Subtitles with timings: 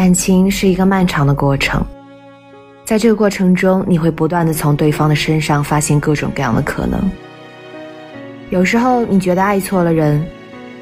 [0.00, 1.84] 感情是一个漫长的过程，
[2.86, 6.98] 在这个过程中，你会不断的从对方的身上发现各种各样的可能。
[8.48, 10.24] 有时候你觉得爱错了人，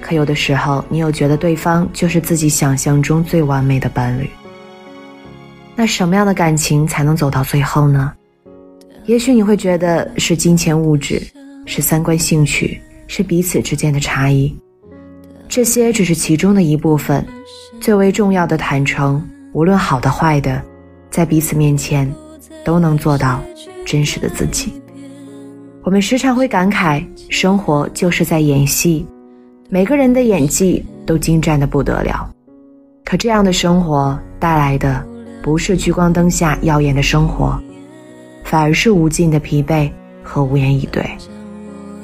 [0.00, 4.26] 可有的时候你又觉得对方就是自己想象中最完美的伴侣。
[5.76, 8.14] 那什么样的感情才能走到最后呢？
[9.04, 11.22] 也许你会觉得是金钱物质，
[11.66, 14.56] 是三观兴趣，是彼此之间的差异，
[15.52, 17.22] 这些只是其中的一部分。
[17.78, 20.62] 最为重要的坦诚，无论好的坏的，
[21.10, 22.10] 在彼此面前
[22.64, 23.38] 都能做到
[23.84, 24.72] 真实的自己。
[25.82, 29.06] 我们时常会感慨，生活就是在演戏，
[29.68, 32.30] 每个人的演技都精湛的不得了。
[33.04, 35.04] 可这样的生活带来的，
[35.42, 37.60] 不是聚光灯下耀眼的生活。
[38.42, 39.90] 反而是无尽的疲惫
[40.22, 41.04] 和无言以对。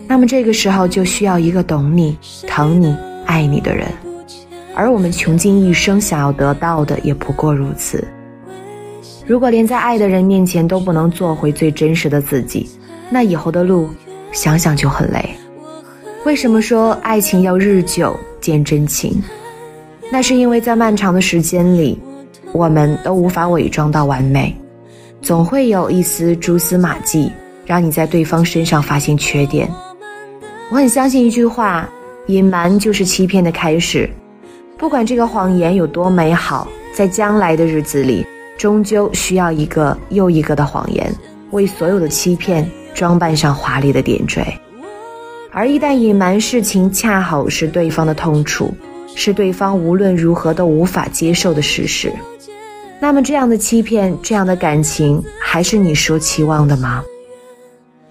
[0.06, 2.14] 那么这个时候就需要一个懂你、
[2.46, 2.94] 疼你、
[3.28, 3.86] 爱你的人，
[4.74, 8.02] 而我们穷尽一生想要得到的也不过如此。
[9.26, 12.66] 如果连在爱的人面前都不能做回最真实的自己，
[13.10, 13.90] 那以后的路
[14.32, 15.22] 想想就很累。
[16.24, 19.22] 为什么说爱情要日久见真情？
[20.10, 22.00] 那是因为在漫长的时间里，
[22.52, 24.56] 我们都无法伪装到完美。
[25.20, 27.30] 总会有一丝蛛丝马迹，
[27.66, 29.70] 让你在对方身上发现缺点。
[30.70, 31.86] 我很相信一句话：
[32.28, 34.08] 隐瞒就是欺骗的开始。
[34.76, 38.24] 不管这个谎言有多美好，在将来的日子里，
[38.56, 41.12] 终究需要一个又一个的谎言，
[41.50, 44.44] 为所有的欺骗装扮上华丽的点缀。
[45.50, 48.72] 而一旦隐瞒事情，恰好是对方的痛处，
[49.16, 52.12] 是对方无论如何都无法接受的事实。
[53.00, 57.02] 那么，这样的欺骗，这样的感情，还是你所期望的吗？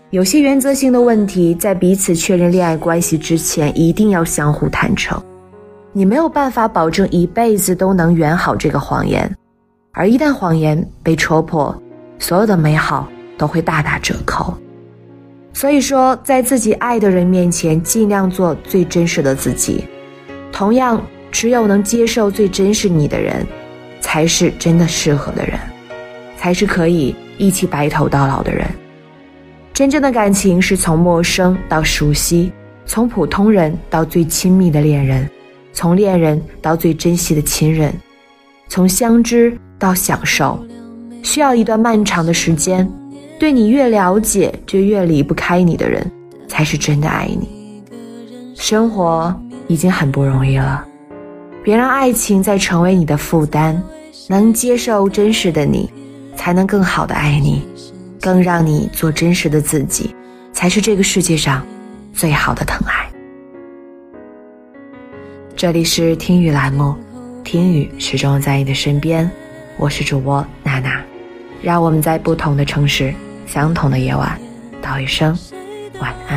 [0.10, 5.22] 有些原则性的问题，在彼此确认恋爱关系之前，一定要相互坦诚。
[5.92, 9.30] 你没有办法保证一辈子都能圆好这个谎言，
[9.92, 11.76] 而一旦谎言被戳破，
[12.20, 14.58] 所有的美好都会大打折扣。
[15.52, 19.86] 所以说，在自己爱的人面前，尽量做最真实的自己。
[20.54, 21.02] 同样，
[21.32, 23.46] 只有能接受最真实你的人。
[24.00, 25.60] 才是真的适合的人，
[26.38, 28.66] 才是可以一起白头到老的人。
[29.78, 32.52] 真正的感情是从陌生到熟悉，
[32.88, 35.30] 从普通人到最亲密的恋人，
[35.72, 37.94] 从恋人到最珍惜的亲人，
[38.68, 40.60] 从相知到享受，
[41.22, 42.92] 需要一段漫长的时间。
[43.38, 46.12] 对你越了解，就越离不开你的人，
[46.48, 47.84] 才是真的爱你。
[48.56, 49.32] 生活
[49.68, 50.84] 已经很不容易了，
[51.64, 53.80] 别让爱情再成为你的负担。
[54.28, 55.88] 能接受真实的你，
[56.36, 57.62] 才能更好的爱你，
[58.22, 60.16] 更让你做真实的自己，
[60.52, 61.66] 才是这个世界上
[62.14, 63.10] 最好的疼爱。
[65.56, 66.96] 这里是听雨栏目，
[67.44, 69.30] 听雨始终在你的身边，
[69.78, 71.02] 我是主播娜娜，
[71.62, 73.14] 让我们在不同的城市，
[73.48, 74.40] 相同的夜晚，
[74.82, 75.36] 道一声
[76.00, 76.37] 晚安。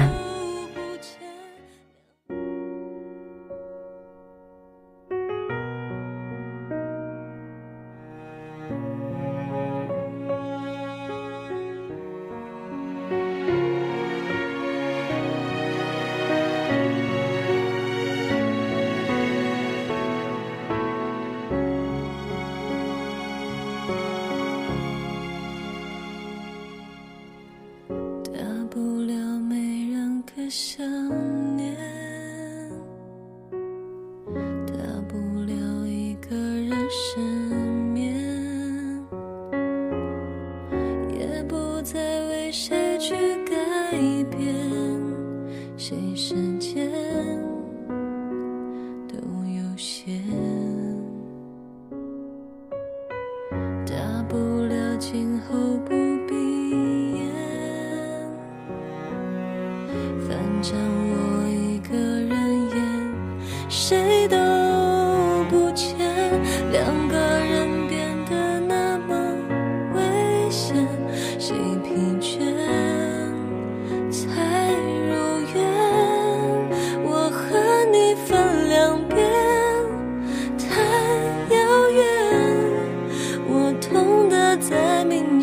[55.13, 56.00] 今后不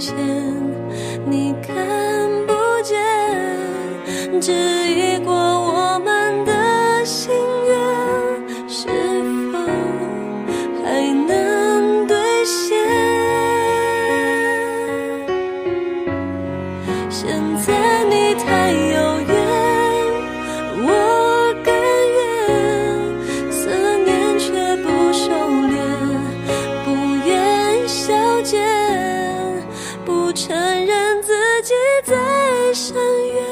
[0.08, 0.16] 前，
[1.26, 1.76] 你看
[2.46, 2.96] 不见，
[4.40, 7.34] 质疑过我们的心
[7.68, 7.76] 愿，
[8.70, 8.88] 是
[9.52, 9.60] 否
[10.82, 12.16] 还能兑
[12.46, 12.78] 现？
[17.10, 17.28] 现
[17.66, 18.57] 在你。
[30.86, 31.34] 任自
[31.64, 32.16] 己在
[32.74, 32.96] 深
[33.34, 33.44] 渊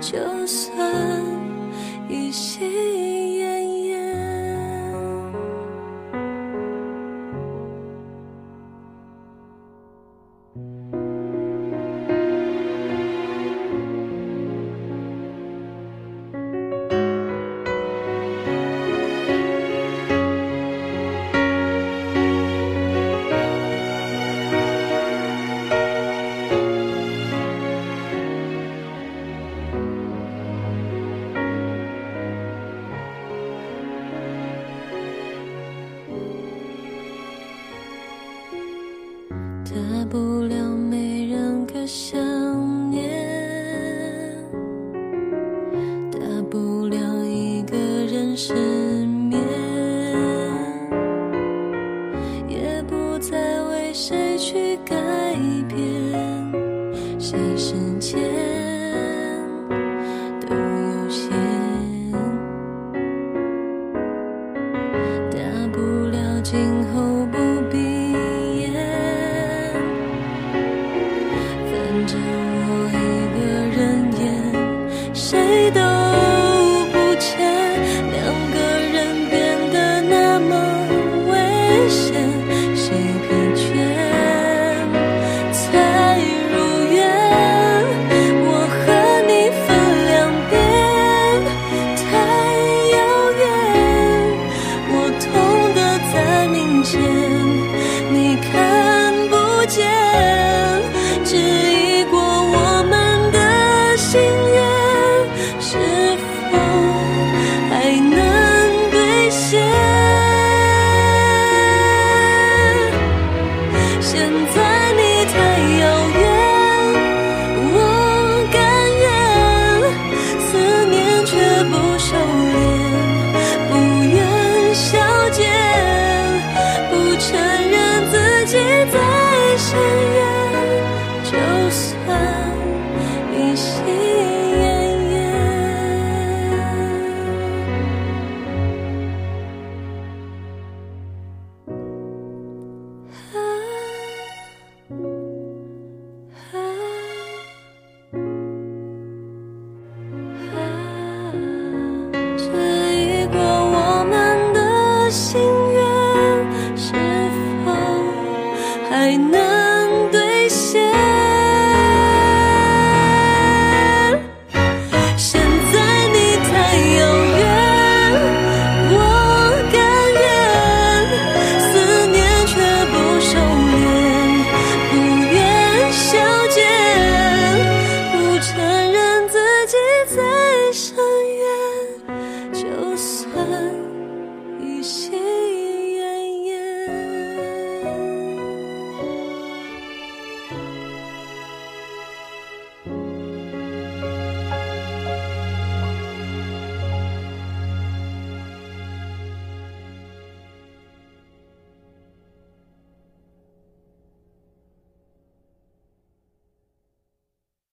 [0.00, 1.31] 就算
[48.48, 48.71] 人